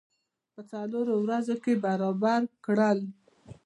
په 0.53 0.61
څلورو 0.71 1.13
ورځو 1.23 1.55
کې 1.63 1.73
برابر 1.85 2.41
کړل. 2.65 2.99